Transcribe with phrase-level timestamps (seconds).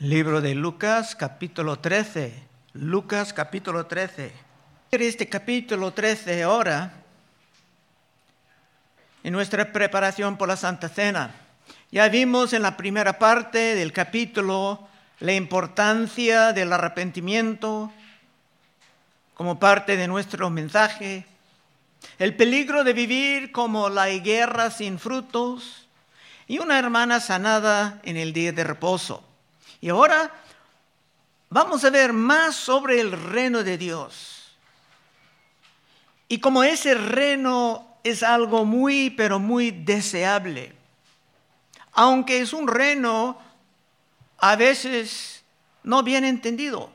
[0.00, 2.32] Libro de Lucas, capítulo 13.
[2.74, 4.30] Lucas, capítulo 13.
[4.92, 6.92] Este capítulo 13 ahora,
[9.24, 11.34] en nuestra preparación por la Santa Cena.
[11.90, 14.86] Ya vimos en la primera parte del capítulo
[15.18, 17.92] la importancia del arrepentimiento
[19.34, 21.26] como parte de nuestro mensaje,
[22.20, 25.88] el peligro de vivir como la higuera sin frutos
[26.46, 29.27] y una hermana sanada en el día de reposo.
[29.80, 30.32] Y ahora
[31.50, 34.56] vamos a ver más sobre el reino de Dios.
[36.28, 40.74] Y como ese reino es algo muy, pero muy deseable,
[41.92, 43.38] aunque es un reino
[44.38, 45.42] a veces
[45.82, 46.90] no bien entendido.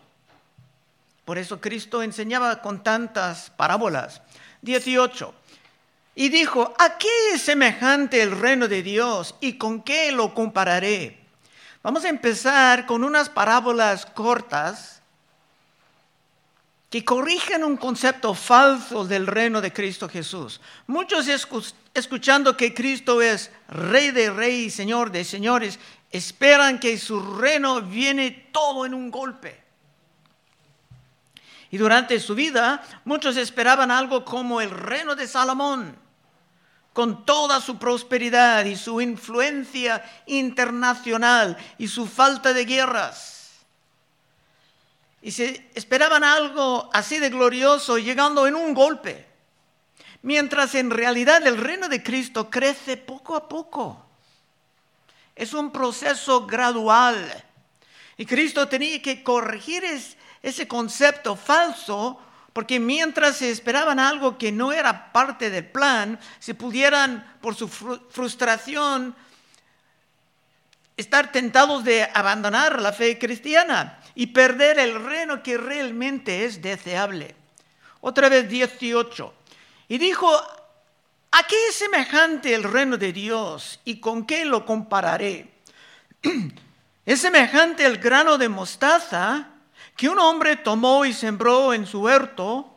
[1.25, 4.21] Por eso Cristo enseñaba con tantas parábolas.
[4.61, 5.33] 18.
[6.15, 11.22] Y dijo, ¿a qué es semejante el reino de Dios y con qué lo compararé?
[11.83, 15.01] Vamos a empezar con unas parábolas cortas
[16.89, 20.61] que corrigen un concepto falso del reino de Cristo Jesús.
[20.87, 21.27] Muchos
[21.93, 25.77] escuchando que Cristo es rey de reyes y señor de señores,
[26.09, 29.61] esperan que su reino viene todo en un golpe.
[31.69, 36.02] Y durante su vida, muchos esperaban algo como el reino de Salomón
[36.93, 43.49] con toda su prosperidad y su influencia internacional y su falta de guerras.
[45.21, 49.25] Y se esperaban algo así de glorioso llegando en un golpe,
[50.21, 54.05] mientras en realidad el reino de Cristo crece poco a poco.
[55.35, 57.43] Es un proceso gradual.
[58.17, 59.83] Y Cristo tenía que corregir
[60.43, 62.19] ese concepto falso
[62.53, 69.15] porque mientras esperaban algo que no era parte del plan, se pudieran, por su frustración,
[70.95, 77.35] estar tentados de abandonar la fe cristiana y perder el reino que realmente es deseable.
[78.01, 79.33] Otra vez 18.
[79.87, 80.29] Y dijo,
[81.31, 85.49] ¿a qué es semejante el reino de Dios y con qué lo compararé?
[87.05, 89.52] es semejante el grano de mostaza
[89.95, 92.75] que un hombre tomó y sembró en su huerto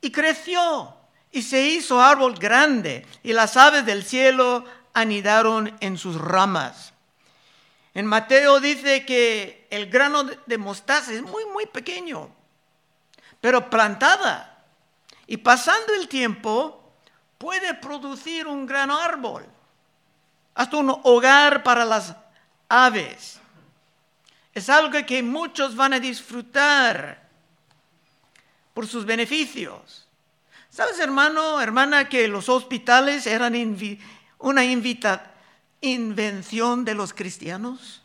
[0.00, 0.94] y creció
[1.30, 6.92] y se hizo árbol grande y las aves del cielo anidaron en sus ramas.
[7.94, 12.30] En Mateo dice que el grano de mostaza es muy, muy pequeño,
[13.40, 14.64] pero plantada.
[15.26, 16.92] Y pasando el tiempo
[17.38, 19.46] puede producir un gran árbol,
[20.54, 22.14] hasta un hogar para las
[22.68, 23.41] aves.
[24.54, 27.22] Es algo que muchos van a disfrutar
[28.74, 30.06] por sus beneficios.
[30.70, 33.54] ¿Sabes, hermano, hermana, que los hospitales eran
[34.38, 34.64] una
[35.80, 38.02] invención de los cristianos?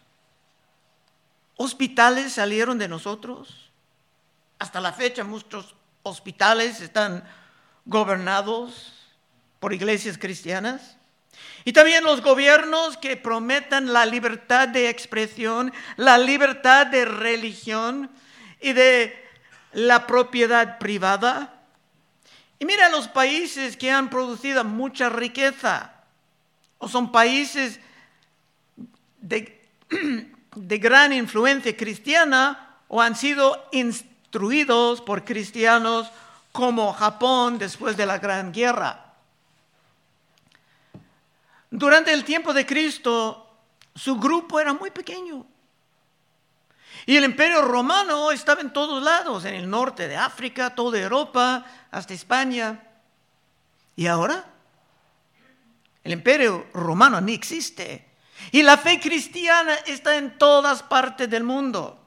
[1.56, 3.72] Hospitales salieron de nosotros.
[4.60, 7.24] Hasta la fecha muchos hospitales están
[7.86, 8.94] gobernados
[9.60, 10.97] por iglesias cristianas.
[11.66, 18.10] Y también los gobiernos que prometan la libertad de expresión, la libertad de religión
[18.62, 19.28] y de
[19.74, 21.62] la propiedad privada.
[22.60, 25.94] Y mira los países que han producido mucha riqueza,
[26.78, 27.80] o son países
[29.20, 29.62] de,
[30.56, 36.10] de gran influencia cristiana, o han sido instruidos por cristianos
[36.52, 39.07] como Japón después de la Gran Guerra.
[41.70, 43.48] Durante el tiempo de Cristo,
[43.94, 45.46] su grupo era muy pequeño.
[47.06, 51.66] Y el imperio romano estaba en todos lados, en el norte de África, toda Europa,
[51.92, 52.84] hasta España.
[53.96, 54.46] ¿Y ahora?
[56.04, 58.08] El imperio romano ni existe.
[58.52, 62.00] Y la fe cristiana está en todas partes del mundo,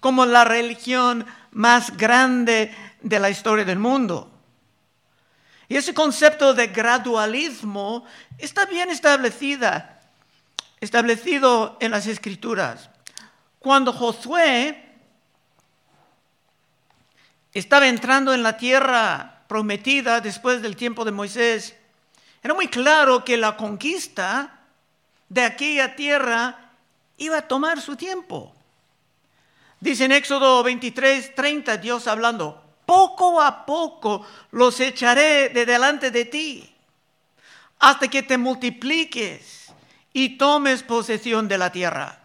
[0.00, 4.30] como la religión más grande de la historia del mundo.
[5.70, 8.04] Y ese concepto de gradualismo
[8.38, 9.86] está bien establecido
[11.78, 12.90] en las escrituras.
[13.60, 14.96] Cuando Josué
[17.54, 21.76] estaba entrando en la tierra prometida después del tiempo de Moisés,
[22.42, 24.62] era muy claro que la conquista
[25.28, 26.72] de aquella tierra
[27.16, 28.52] iba a tomar su tiempo.
[29.78, 32.59] Dice en Éxodo 23, 30, Dios hablando,
[32.90, 36.74] poco a poco los echaré de delante de ti,
[37.78, 39.72] hasta que te multipliques
[40.12, 42.18] y tomes posesión de la tierra.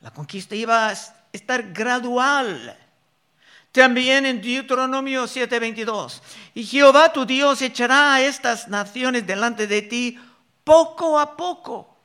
[0.00, 0.94] La conquista iba a
[1.32, 2.78] estar gradual.
[3.72, 6.22] También en Deuteronomio 7:22,
[6.54, 10.20] y Jehová tu Dios echará a estas naciones delante de ti
[10.62, 11.96] poco a poco.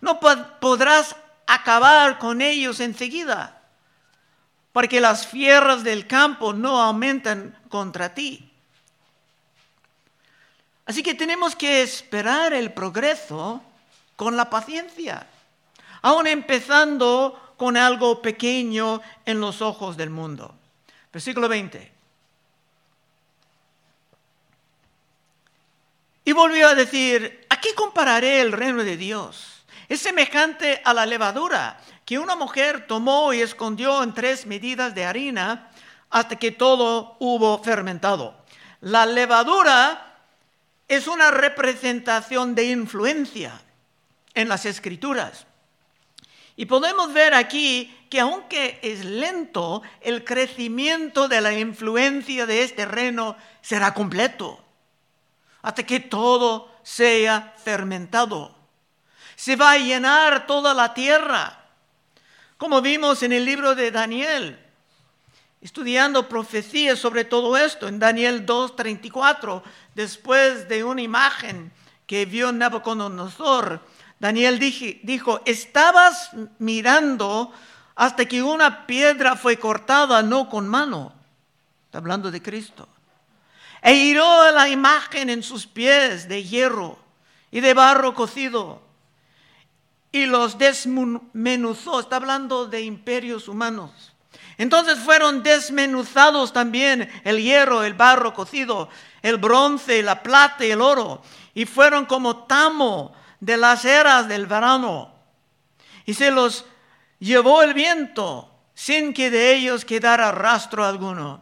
[0.00, 3.63] No podrás acabar con ellos enseguida,
[4.74, 8.50] para que las fieras del campo no aumenten contra ti.
[10.84, 13.62] Así que tenemos que esperar el progreso
[14.16, 15.28] con la paciencia,
[16.02, 20.52] aún empezando con algo pequeño en los ojos del mundo.
[21.12, 21.92] Versículo 20.
[26.24, 29.62] Y volvió a decir, ¿a qué compararé el reino de Dios?
[29.88, 35.04] Es semejante a la levadura que una mujer tomó y escondió en tres medidas de
[35.04, 35.70] harina
[36.10, 38.36] hasta que todo hubo fermentado.
[38.80, 40.18] La levadura
[40.86, 43.60] es una representación de influencia
[44.34, 45.46] en las escrituras.
[46.56, 52.84] Y podemos ver aquí que aunque es lento, el crecimiento de la influencia de este
[52.84, 54.64] reino será completo
[55.62, 58.54] hasta que todo sea fermentado.
[59.34, 61.63] Se va a llenar toda la tierra,
[62.58, 64.58] como vimos en el libro de Daniel,
[65.60, 69.62] estudiando profecías sobre todo esto, en Daniel 2.34,
[69.94, 71.72] después de una imagen
[72.06, 73.80] que vio Nabucodonosor,
[74.18, 77.52] Daniel dijo, estabas mirando
[77.94, 81.12] hasta que una piedra fue cortada no con mano.
[81.86, 82.88] Está hablando de Cristo
[83.84, 86.98] e hirió la imagen en sus pies de hierro
[87.50, 88.80] y de barro cocido
[90.14, 91.98] y los desmenuzó.
[91.98, 94.12] Está hablando de imperios humanos.
[94.56, 98.88] Entonces fueron desmenuzados también el hierro, el barro cocido,
[99.22, 101.20] el bronce, la plata y el oro,
[101.52, 105.12] y fueron como tamo de las eras del verano.
[106.06, 106.64] Y se los
[107.18, 111.40] llevó el viento sin que de ellos quedara rastro alguno.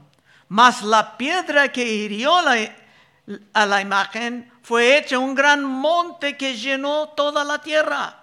[0.48, 7.10] Mas la piedra que hirió a la imagen fue hecha un gran monte que llenó
[7.10, 8.21] toda la tierra.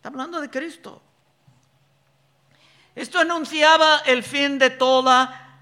[0.00, 1.02] Está hablando de Cristo.
[2.94, 5.58] Esto anunciaba el fin de toda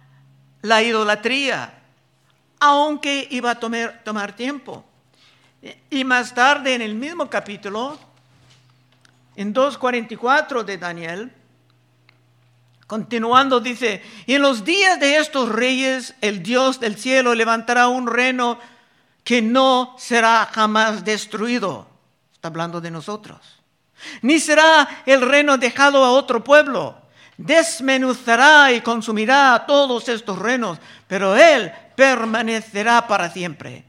[0.63, 1.75] la idolatría,
[2.61, 4.85] aunque iba a tomar, tomar tiempo.
[5.91, 7.99] Y más tarde en el mismo capítulo,
[9.35, 11.33] en 2.44 de Daniel,
[12.87, 18.07] Continuando dice, y en los días de estos reyes el Dios del cielo levantará un
[18.07, 18.59] reino
[19.25, 21.87] que no será jamás destruido.
[22.33, 23.58] Está hablando de nosotros.
[24.23, 26.97] Ni será el reino dejado a otro pueblo.
[27.37, 33.85] Desmenuzará y consumirá todos estos reinos, pero él permanecerá para siempre.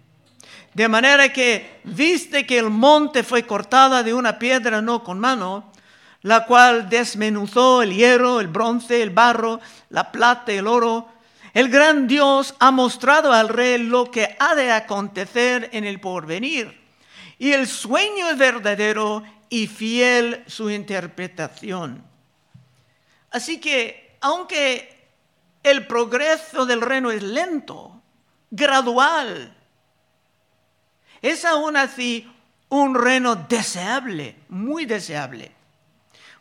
[0.74, 5.72] De manera que, viste que el monte fue cortada de una piedra no con mano,
[6.22, 9.60] la cual desmenuzó el hierro, el bronce, el barro,
[9.90, 11.08] la plata, el oro.
[11.54, 16.80] El gran Dios ha mostrado al rey lo que ha de acontecer en el porvenir.
[17.40, 22.04] Y el sueño es verdadero y fiel su interpretación.
[23.32, 25.08] Así que, aunque
[25.64, 28.02] el progreso del reino es lento,
[28.52, 29.56] gradual,
[31.22, 32.32] es aún así
[32.70, 35.52] un reino deseable, muy deseable.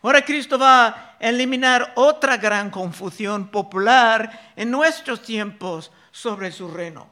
[0.02, 7.08] Ahora Cristo va a eliminar otra gran confusión popular en nuestros tiempos sobre su reino.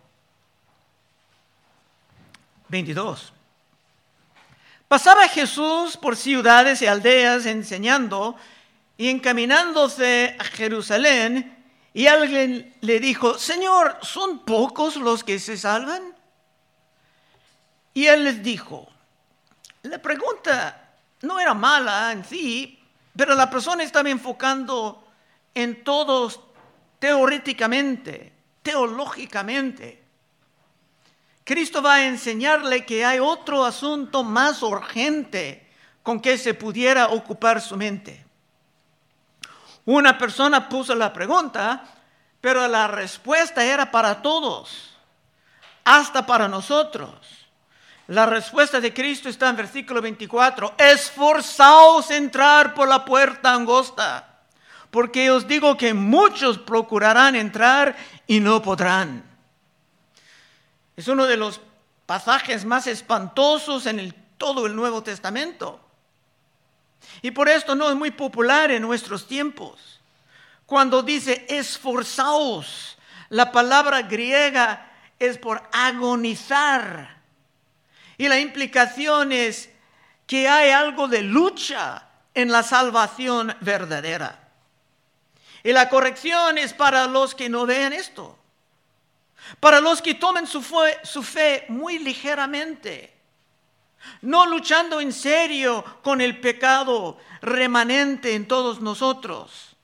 [2.69, 3.33] 22.
[4.89, 8.37] Pasaba Jesús por ciudades y aldeas enseñando
[8.97, 11.55] y encaminándose a Jerusalén,
[11.93, 16.15] y alguien le dijo, Señor, ¿son pocos los que se salvan?
[17.95, 18.87] Y él les dijo,
[19.83, 20.91] la pregunta
[21.23, 22.79] no era mala en sí,
[23.17, 25.09] pero la persona estaba enfocando
[25.55, 26.41] en todos
[26.99, 30.06] teóricamente, teológicamente.
[31.47, 35.65] Cristo va a enseñarle que hay otro asunto más urgente
[36.03, 38.27] con que se pudiera ocupar su mente.
[39.85, 41.85] Una persona puso la pregunta,
[42.41, 44.97] pero la respuesta era para todos,
[45.85, 47.13] hasta para nosotros.
[48.09, 50.75] La respuesta de Cristo está en versículo 24.
[50.77, 54.41] Esforzaos entrar por la puerta angosta,
[54.91, 57.95] porque os digo que muchos procurarán entrar
[58.27, 59.26] y no podrán.
[60.97, 61.61] Es uno de los
[62.07, 65.81] pasajes más espantosos en todo el Nuevo Testamento.
[67.23, 70.01] Y por esto no es muy popular en nuestros tiempos.
[70.65, 72.97] Cuando dice esforzaos,
[73.29, 77.17] la palabra griega es por agonizar
[78.19, 79.71] y la implicación es
[80.27, 84.41] que hay algo de lucha en la salvación verdadera.
[85.63, 88.39] Y la corrección es para los que no vean esto,
[89.61, 93.15] para los que tomen su fe, muy ligeramente,
[94.23, 99.77] no luchando en serio con el pecado remanente en todos nosotros.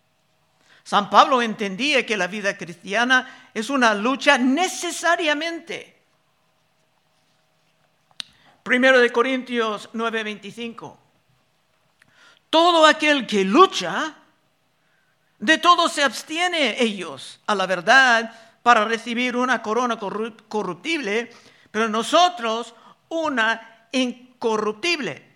[0.84, 6.02] San Pablo entendía que la vida cristiana es una lucha necesariamente.
[8.62, 10.98] Primero de Corintios 9:25.
[12.50, 14.14] Todo aquel que lucha,
[15.38, 21.30] de todo se abstiene ellos a la verdad para recibir una corona corruptible,
[21.70, 22.74] pero nosotros
[23.08, 25.30] una incorruptible.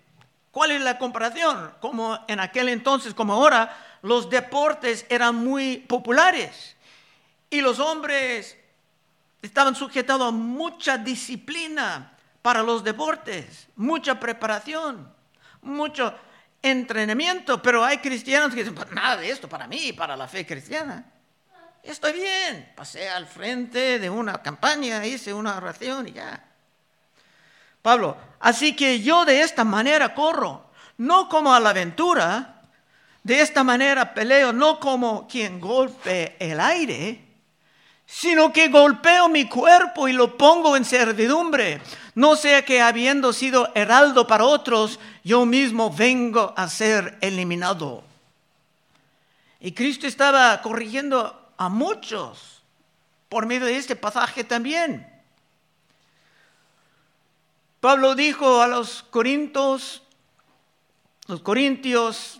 [0.51, 1.71] ¿Cuál es la comparación?
[1.79, 6.75] Como en aquel entonces, como ahora, los deportes eran muy populares
[7.49, 8.57] y los hombres
[9.41, 15.13] estaban sujetados a mucha disciplina para los deportes, mucha preparación,
[15.61, 16.13] mucho
[16.61, 20.45] entrenamiento, pero hay cristianos que dicen, pues nada de esto para mí, para la fe
[20.45, 21.05] cristiana.
[21.87, 26.43] Estoy bien, pasé al frente de una campaña, hice una oración y ya.
[27.81, 30.65] Pablo, así que yo de esta manera corro,
[30.97, 32.61] no como a la aventura,
[33.23, 37.25] de esta manera peleo, no como quien golpe el aire,
[38.05, 41.79] sino que golpeo mi cuerpo y lo pongo en servidumbre,
[42.15, 48.03] no sea que habiendo sido heraldo para otros, yo mismo vengo a ser eliminado.
[49.61, 52.63] Y Cristo estaba corrigiendo a muchos
[53.29, 55.11] por medio de este pasaje también.
[57.79, 60.01] Pablo dijo a los corintios,
[61.27, 62.39] los corintios,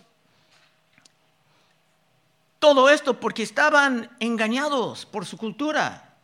[2.58, 6.16] todo esto porque estaban engañados por su cultura.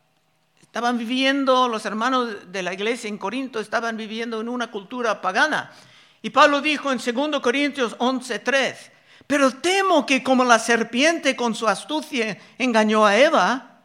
[0.61, 5.73] Estaban viviendo, los hermanos de la iglesia en Corinto estaban viviendo en una cultura pagana.
[6.21, 8.91] Y Pablo dijo en 2 Corintios 11:3,
[9.27, 13.81] pero temo que como la serpiente con su astucia engañó a Eva,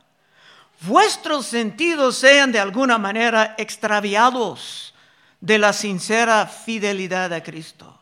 [0.81, 4.93] vuestros sentidos sean de alguna manera extraviados
[5.39, 7.97] de la sincera fidelidad a Cristo.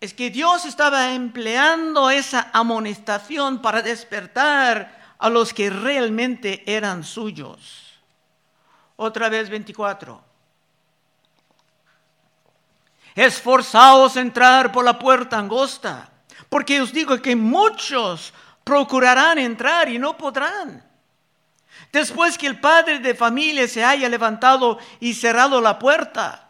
[0.00, 7.98] Es que Dios estaba empleando esa amonestación para despertar a los que realmente eran suyos.
[8.96, 10.27] Otra vez 24.
[13.18, 16.08] Esforzaos a entrar por la puerta angosta,
[16.48, 18.32] porque os digo que muchos
[18.62, 20.86] procurarán entrar y no podrán.
[21.90, 26.48] Después que el padre de familia se haya levantado y cerrado la puerta,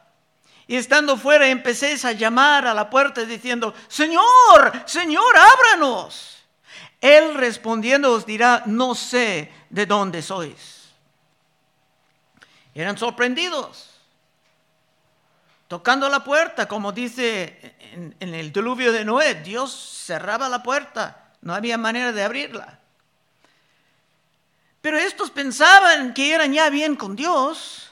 [0.67, 6.37] y estando fuera empecé a llamar a la puerta diciendo, Señor, Señor, ábranos.
[7.01, 10.91] Él respondiendo os dirá, no sé de dónde sois.
[12.75, 13.88] Eran sorprendidos.
[15.69, 21.35] Tocando la puerta, como dice en, en el diluvio de Noé, Dios cerraba la puerta,
[21.43, 22.79] no había manera de abrirla.
[24.81, 27.91] Pero estos pensaban que eran ya bien con Dios,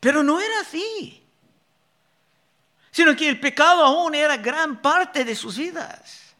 [0.00, 1.22] pero no era así,
[2.90, 6.34] sino que el pecado aún era gran parte de sus vidas.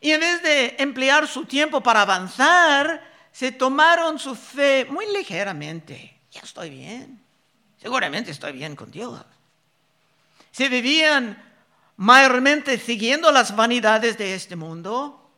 [0.00, 6.18] Y en vez de emplear su tiempo para avanzar, se tomaron su fe muy ligeramente.
[6.30, 7.20] Ya estoy bien,
[7.80, 9.20] seguramente estoy bien con Dios.
[10.50, 11.42] Se vivían
[11.96, 15.30] mayormente siguiendo las vanidades de este mundo,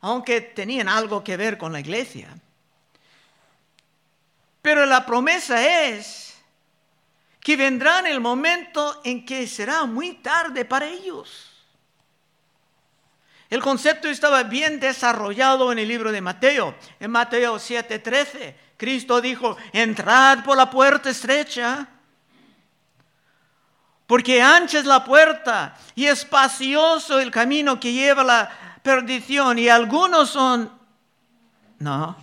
[0.00, 2.28] aunque tenían algo que ver con la iglesia.
[4.62, 6.34] Pero la promesa es
[7.40, 11.50] que vendrá el momento en que será muy tarde para ellos.
[13.48, 16.76] El concepto estaba bien desarrollado en el libro de Mateo.
[17.00, 21.86] En Mateo 7:13, Cristo dijo, entrad por la puerta estrecha,
[24.06, 28.50] porque ancha es la puerta y espacioso el camino que lleva a la
[28.82, 30.72] perdición y algunos son,
[31.78, 32.16] no,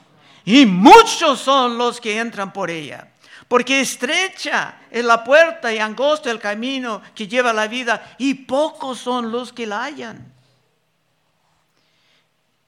[0.45, 3.07] y muchos son los que entran por ella.
[3.47, 8.33] Porque estrecha es la puerta y angosto el camino que lleva a la vida y
[8.33, 10.33] pocos son los que la hallan.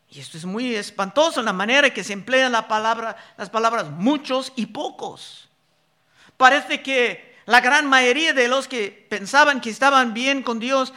[0.09, 4.51] Y esto es muy espantoso, la manera que se emplean la palabra, las palabras muchos
[4.55, 5.49] y pocos.
[6.35, 10.93] Parece que la gran mayoría de los que pensaban que estaban bien con Dios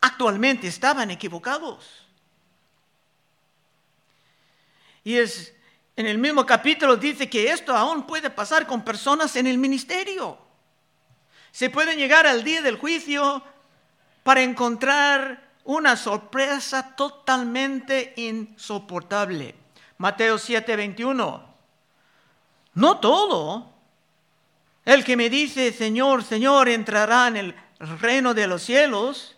[0.00, 2.06] actualmente estaban equivocados.
[5.04, 5.54] Y es
[6.00, 10.38] en el mismo capítulo dice que esto aún puede pasar con personas en el ministerio.
[11.52, 13.42] Se puede llegar al día del juicio
[14.22, 19.54] para encontrar una sorpresa totalmente insoportable.
[19.98, 21.42] Mateo 7:21.
[22.74, 23.70] No todo
[24.84, 27.54] el que me dice, Señor, Señor, entrará en el
[28.00, 29.36] reino de los cielos,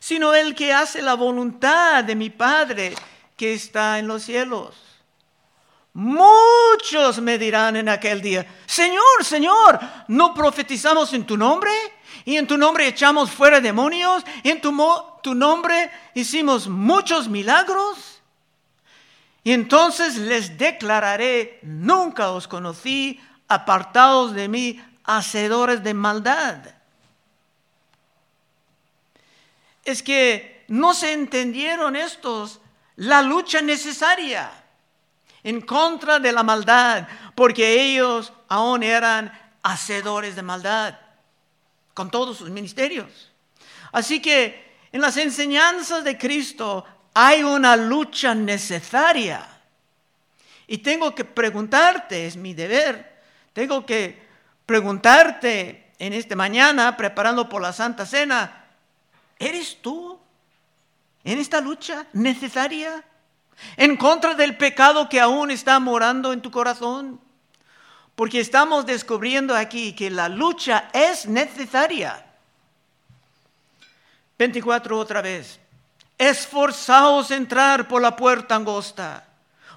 [0.00, 2.94] sino el que hace la voluntad de mi Padre
[3.36, 4.74] que está en los cielos.
[5.94, 11.70] Muchos me dirán en aquel día, Señor, Señor, ¿no profetizamos en tu nombre?
[12.24, 14.72] Y en tu nombre echamos fuera demonios, y en tu,
[15.24, 18.20] tu nombre hicimos muchos milagros.
[19.42, 26.58] Y entonces les declararé, nunca os conocí, apartados de mí, hacedores de maldad.
[29.84, 32.60] Es que no se entendieron estos
[32.96, 34.50] la lucha necesaria
[35.42, 40.98] en contra de la maldad, porque ellos aún eran hacedores de maldad,
[41.94, 43.30] con todos sus ministerios.
[43.92, 44.63] Así que
[44.94, 49.44] en las enseñanzas de Cristo hay una lucha necesaria.
[50.68, 53.20] Y tengo que preguntarte, es mi deber,
[53.52, 54.22] tengo que
[54.64, 58.66] preguntarte en esta mañana, preparando por la Santa Cena,
[59.36, 60.16] ¿eres tú
[61.24, 63.04] en esta lucha necesaria?
[63.76, 67.20] en contra del pecado que aún está morando en tu corazón.
[68.14, 72.23] Porque estamos descubriendo aquí que la lucha es necesaria.
[74.38, 75.60] 24 otra vez.
[76.18, 79.26] Esforzaos entrar por la puerta angosta,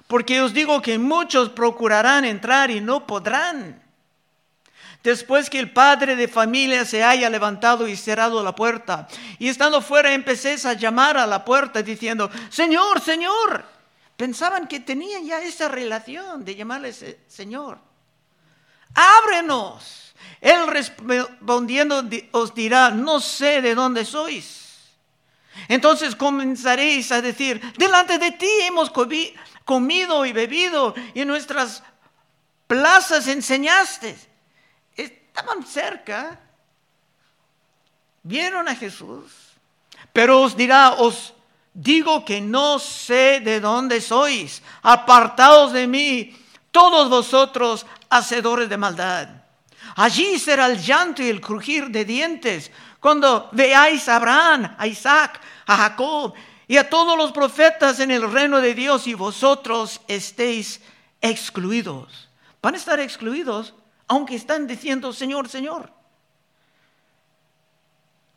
[0.06, 3.82] porque os digo que muchos procurarán entrar y no podrán.
[5.02, 9.80] Después que el padre de familia se haya levantado y cerrado la puerta, y estando
[9.80, 13.64] fuera empecé a llamar a la puerta diciendo, Señor, Señor,
[14.16, 16.92] pensaban que tenían ya esa relación de llamarle
[17.28, 17.78] Señor.
[18.94, 20.14] Ábrenos.
[20.40, 24.68] Él respondiendo os dirá, no sé de dónde sois.
[25.66, 28.90] Entonces comenzaréis a decir, delante de ti hemos
[29.64, 31.82] comido y bebido y en nuestras
[32.68, 34.16] plazas enseñaste.
[34.96, 36.38] Estaban cerca,
[38.22, 39.32] vieron a Jesús,
[40.12, 41.34] pero os dirá, os
[41.74, 46.36] digo que no sé de dónde sois, apartados de mí,
[46.78, 49.28] todos vosotros hacedores de maldad.
[49.96, 52.70] Allí será el llanto y el crujir de dientes
[53.00, 56.34] cuando veáis a Abraham, a Isaac, a Jacob
[56.68, 60.80] y a todos los profetas en el reino de Dios y vosotros estéis
[61.20, 62.28] excluidos.
[62.62, 63.74] Van a estar excluidos
[64.06, 65.90] aunque están diciendo Señor, Señor.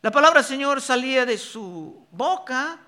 [0.01, 2.79] La palabra Señor salía de su boca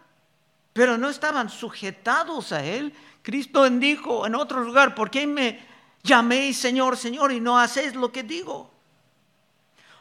[0.73, 2.93] pero no estaban sujetados a Él.
[3.21, 5.63] Cristo dijo en otro lugar, ¿por qué me
[6.01, 8.71] llaméis Señor, Señor y no hacéis lo que digo?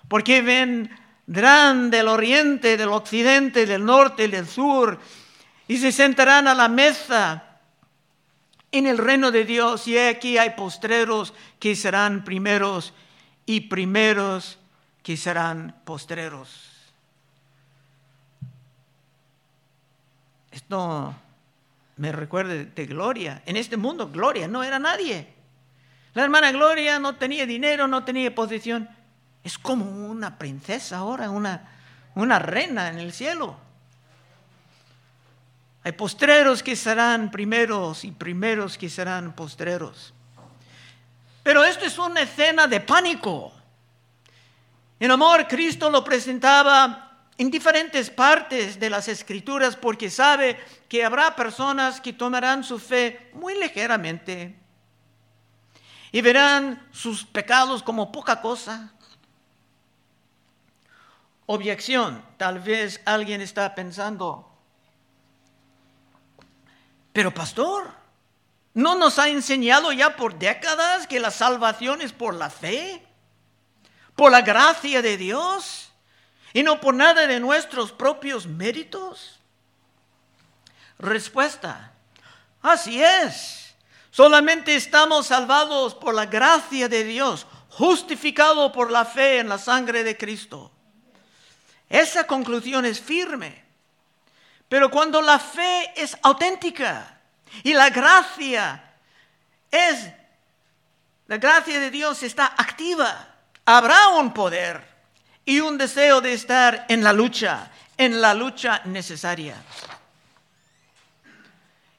[0.08, 4.98] Porque vendrán del oriente, del occidente, del norte del sur
[5.68, 7.60] y se sentarán a la mesa
[8.72, 12.94] en el reino de Dios y aquí hay postreros que serán primeros
[13.44, 14.58] y primeros
[15.02, 16.71] que serán postreros.
[21.96, 23.42] Me recuerda de Gloria.
[23.46, 25.28] En este mundo, Gloria no era nadie.
[26.14, 28.88] La hermana Gloria no tenía dinero, no tenía posición.
[29.44, 31.68] Es como una princesa ahora, una,
[32.14, 33.56] una reina en el cielo.
[35.84, 40.14] Hay postreros que serán primeros y primeros que serán postreros.
[41.42, 43.52] Pero esto es una escena de pánico.
[45.00, 47.11] En amor, Cristo lo presentaba
[47.42, 50.56] en diferentes partes de las escrituras porque sabe
[50.88, 54.56] que habrá personas que tomarán su fe muy ligeramente
[56.12, 58.92] y verán sus pecados como poca cosa.
[61.46, 64.48] Objeción, tal vez alguien está pensando,
[67.12, 67.90] pero pastor,
[68.72, 73.04] ¿no nos ha enseñado ya por décadas que la salvación es por la fe?
[74.14, 75.91] ¿Por la gracia de Dios?
[76.52, 79.38] Y no por nada de nuestros propios méritos?
[80.98, 81.92] Respuesta,
[82.60, 83.74] así es.
[84.10, 90.04] Solamente estamos salvados por la gracia de Dios, justificados por la fe en la sangre
[90.04, 90.70] de Cristo.
[91.88, 93.64] Esa conclusión es firme.
[94.68, 97.20] Pero cuando la fe es auténtica
[97.62, 98.82] y la gracia
[99.70, 100.08] es,
[101.26, 103.28] la gracia de Dios está activa,
[103.66, 104.91] habrá un poder
[105.44, 109.56] y un deseo de estar en la lucha, en la lucha necesaria.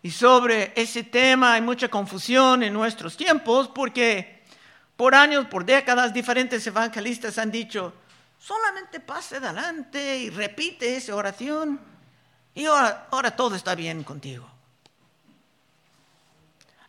[0.01, 4.43] Y sobre ese tema hay mucha confusión en nuestros tiempos porque
[4.95, 7.93] por años, por décadas, diferentes evangelistas han dicho,
[8.37, 11.79] solamente pase adelante y repite esa oración
[12.53, 14.49] y ahora, ahora todo está bien contigo.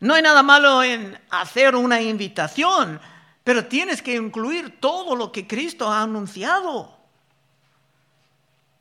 [0.01, 3.01] No hay nada malo en hacer una invitación
[3.45, 6.97] pero tienes que incluir todo lo que Cristo ha anunciado.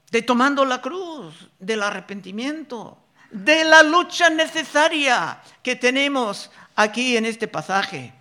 [0.09, 2.97] De tomando la cruz, del arrepentimiento,
[3.29, 8.13] de la lucha necesaria que tenemos aquí en este pasaje.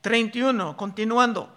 [0.00, 1.56] 31, continuando.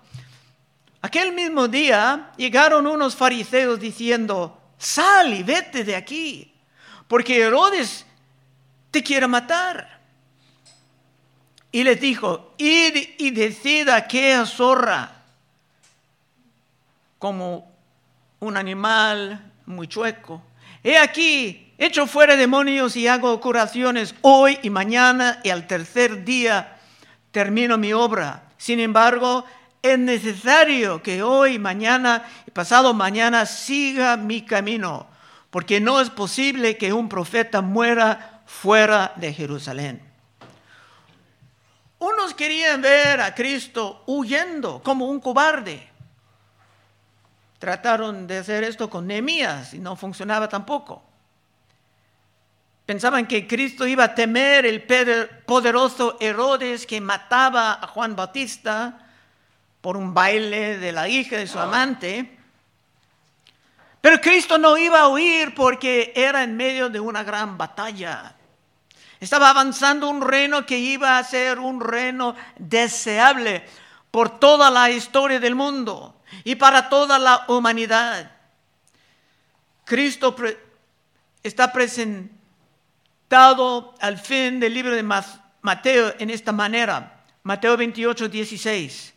[1.01, 6.53] Aquel mismo día llegaron unos fariseos diciendo, sal y vete de aquí,
[7.08, 8.06] porque Herodes
[8.89, 9.97] te quiere matar.
[11.78, 15.12] Y les dijo, id y decida qué zorra,
[17.20, 17.72] como
[18.40, 20.42] un animal muy chueco.
[20.84, 26.80] He aquí, echo fuera demonios y hago curaciones hoy y mañana y al tercer día
[27.30, 28.46] termino mi obra.
[28.58, 29.46] Sin embargo,
[29.84, 35.06] es necesario que hoy, mañana y pasado mañana siga mi camino,
[35.52, 40.07] porque no es posible que un profeta muera fuera de Jerusalén.
[42.00, 45.88] Unos querían ver a Cristo huyendo como un cobarde.
[47.60, 51.04] Trataron de hacer esto con Nehemías y no funcionaba tampoco.
[52.86, 54.84] Pensaban que Cristo iba a temer el
[55.46, 59.00] poderoso Herodes que mataba a Juan Bautista
[59.82, 62.38] por un baile de la hija de su amante.
[64.00, 68.37] Pero Cristo no iba a huir porque era en medio de una gran batalla.
[69.19, 73.65] Estaba avanzando un reino que iba a ser un reino deseable
[74.12, 78.32] por toda la historia del mundo y para toda la humanidad.
[79.86, 80.36] Cristo
[81.41, 82.36] está presentado
[83.99, 87.23] al fin del libro de Mateo en esta manera.
[87.43, 89.13] Mateo 28, 16.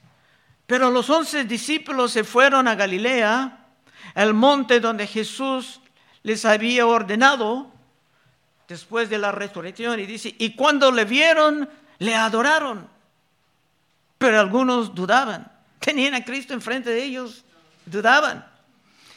[0.66, 3.66] Pero los once discípulos se fueron a Galilea,
[4.14, 5.80] el monte donde Jesús
[6.22, 7.69] les había ordenado
[8.70, 12.88] después de la resurrección y dice, y cuando le vieron, le adoraron.
[14.16, 15.50] Pero algunos dudaban.
[15.80, 17.44] Tenían a Cristo enfrente de ellos,
[17.84, 18.46] dudaban.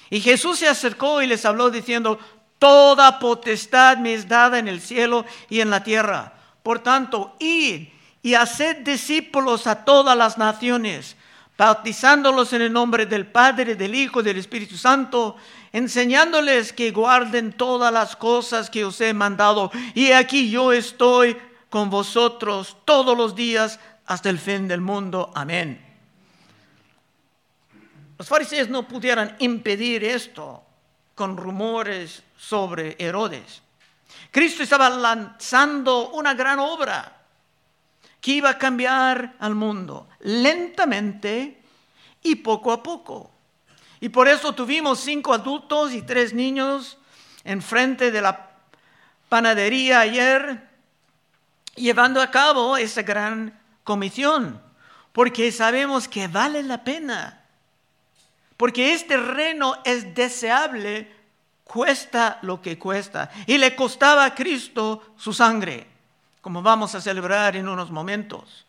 [0.09, 2.17] Y Jesús se acercó y les habló diciendo,
[2.57, 6.33] toda potestad me es dada en el cielo y en la tierra.
[6.63, 7.89] Por tanto, id
[8.23, 11.15] y haced discípulos a todas las naciones,
[11.55, 15.35] bautizándolos en el nombre del Padre, del Hijo del Espíritu Santo,
[15.73, 19.71] enseñándoles que guarden todas las cosas que os he mandado.
[19.95, 21.35] Y aquí yo estoy
[21.69, 25.31] con vosotros todos los días hasta el fin del mundo.
[25.35, 25.83] Amén.
[28.17, 30.63] Los fariseos no pudieran impedir esto
[31.15, 33.61] con rumores sobre Herodes.
[34.29, 37.21] Cristo estaba lanzando una gran obra
[38.21, 41.61] que iba a cambiar al mundo lentamente
[42.21, 43.31] y poco a poco.
[44.03, 46.97] Y por eso tuvimos cinco adultos y tres niños
[47.45, 48.49] enfrente de la
[49.29, 50.67] panadería ayer
[51.73, 54.61] llevando a cabo esa gran comisión,
[55.13, 57.39] porque sabemos que vale la pena
[58.57, 61.09] porque este reino es deseable,
[61.63, 63.31] cuesta lo que cuesta.
[63.47, 65.87] Y le costaba a Cristo su sangre,
[66.41, 68.65] como vamos a celebrar en unos momentos.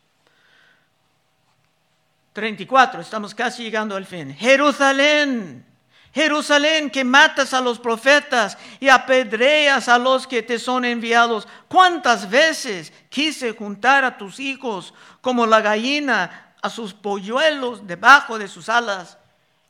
[2.35, 4.35] 34, estamos casi llegando al fin.
[4.35, 5.64] Jerusalén,
[6.12, 11.49] Jerusalén que matas a los profetas y apedreas a los que te son enviados.
[11.68, 14.92] ¿Cuántas veces quise juntar a tus hijos
[15.23, 19.16] como la gallina a sus polluelos debajo de sus alas?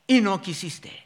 [0.06, 1.02] y no quisiste.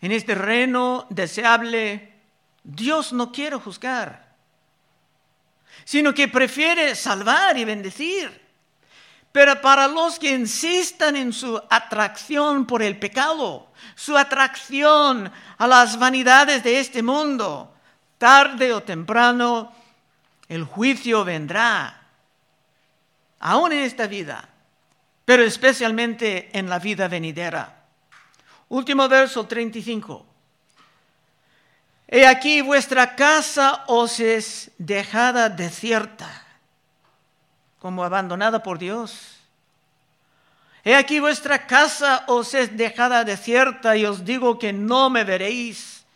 [0.00, 2.12] En este reino deseable,
[2.62, 4.27] Dios no quiere juzgar,
[5.84, 8.46] sino que prefiere salvar y bendecir.
[9.32, 15.98] Pero para los que insistan en su atracción por el pecado, su atracción a las
[15.98, 17.74] vanidades de este mundo,
[18.16, 19.72] tarde o temprano
[20.48, 22.02] el juicio vendrá,
[23.40, 24.48] aún en esta vida
[25.28, 27.84] pero especialmente en la vida venidera.
[28.70, 30.24] Último verso 35.
[32.10, 36.46] He aquí vuestra casa os es dejada desierta,
[37.78, 39.36] como abandonada por Dios.
[40.84, 46.06] He aquí vuestra casa os es dejada desierta y os digo que no me veréis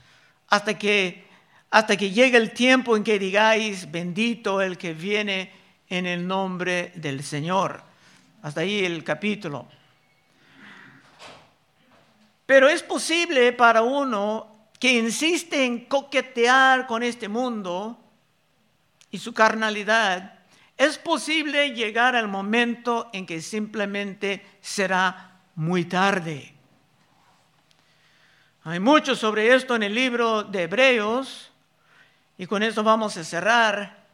[0.49, 1.31] hasta que
[1.71, 5.51] hasta que llegue el tiempo en que digáis bendito el que viene
[5.89, 7.83] en el nombre del Señor.
[8.43, 9.67] Hasta ahí el capítulo.
[12.45, 14.52] Pero es posible para uno
[14.83, 17.97] que insiste en coquetear con este mundo
[19.13, 20.41] y su carnalidad,
[20.77, 26.53] es posible llegar al momento en que simplemente será muy tarde.
[28.65, 31.53] Hay mucho sobre esto en el libro de Hebreos
[32.37, 34.05] y con eso vamos a cerrar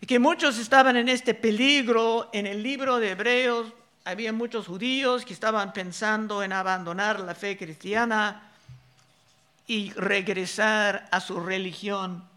[0.00, 2.30] y que muchos estaban en este peligro.
[2.32, 3.72] En el libro de Hebreos
[4.04, 8.45] había muchos judíos que estaban pensando en abandonar la fe cristiana
[9.66, 12.28] y regresar a su religión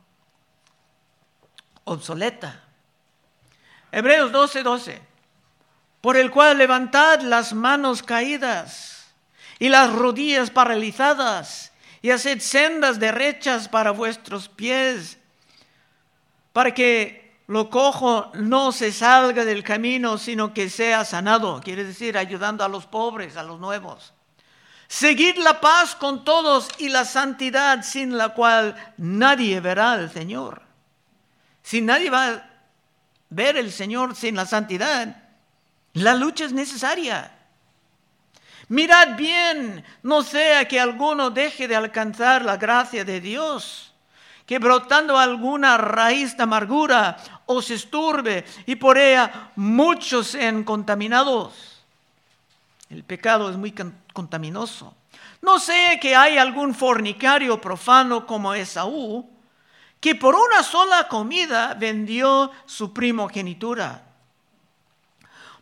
[1.83, 2.63] obsoleta.
[3.91, 5.01] Hebreos 12, 12.
[6.01, 9.07] Por el cual levantad las manos caídas
[9.59, 15.17] y las rodillas paralizadas y haced sendas derechas para vuestros pies,
[16.53, 21.59] para que lo cojo no se salga del camino, sino que sea sanado.
[21.61, 24.13] Quiere decir, ayudando a los pobres, a los nuevos.
[24.89, 30.63] Seguid la paz con todos y la santidad sin la cual nadie verá al Señor.
[31.61, 32.49] Si nadie va a
[33.29, 35.15] ver el Señor sin la santidad,
[35.93, 37.31] la lucha es necesaria.
[38.69, 43.93] Mirad bien, no sea que alguno deje de alcanzar la gracia de Dios,
[44.47, 51.83] que brotando alguna raíz de amargura os esturbe y por ella muchos sean contaminados.
[52.89, 53.71] El pecado es muy
[55.41, 59.29] No sé que hay algún fornicario profano como Esaú,
[59.99, 64.03] que por una sola comida vendió su primogenitura.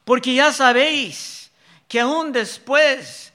[0.04, 1.52] Porque ya sabéis
[1.88, 3.34] que aún después,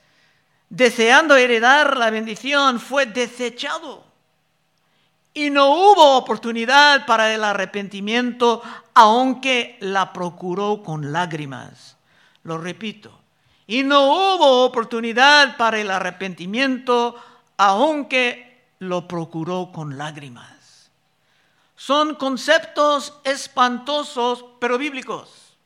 [0.68, 4.04] deseando heredar la bendición, fue desechado.
[5.34, 8.62] Y no hubo oportunidad para el arrepentimiento,
[8.94, 11.96] aunque la procuró con lágrimas.
[12.44, 13.21] Lo repito,
[13.66, 17.14] y no hubo oportunidad para el arrepentimiento,
[17.56, 20.90] aunque lo procuró con lágrimas.
[21.76, 25.56] Son conceptos espantosos, pero bíblicos.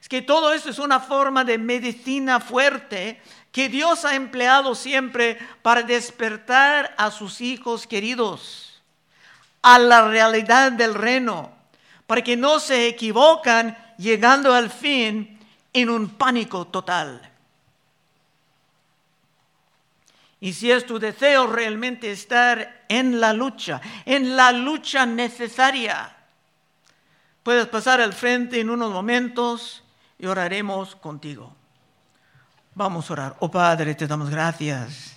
[0.00, 5.38] Es que todo esto es una forma de medicina fuerte que Dios ha empleado siempre
[5.62, 8.82] para despertar a sus hijos queridos
[9.62, 11.50] a la realidad del reino,
[12.06, 15.33] para que no se equivocan llegando al fin
[15.74, 17.30] en un pánico total.
[20.40, 26.16] Y si es tu deseo realmente estar en la lucha, en la lucha necesaria,
[27.42, 29.82] puedes pasar al frente en unos momentos
[30.18, 31.54] y oraremos contigo.
[32.74, 33.36] Vamos a orar.
[33.40, 35.14] Oh Padre, te damos gracias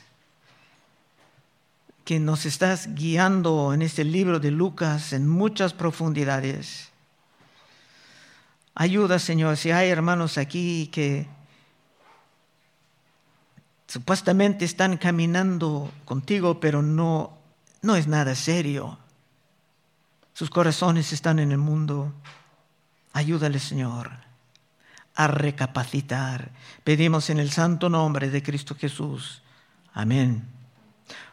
[2.05, 6.89] que nos estás guiando en este libro de Lucas en muchas profundidades.
[8.79, 11.27] Ayuda, Señor, si hay hermanos aquí que
[13.87, 17.35] supuestamente están caminando contigo, pero no,
[17.81, 18.99] no es nada serio.
[20.31, 22.13] Sus corazones están en el mundo.
[23.13, 24.11] Ayúdale, Señor,
[25.15, 26.51] a recapacitar.
[26.83, 29.41] Pedimos en el santo nombre de Cristo Jesús.
[29.91, 30.47] Amén.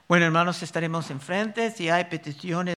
[0.09, 1.70] Bueno, hermanos, estaremos enfrente.
[1.70, 2.72] Si hay peticiones.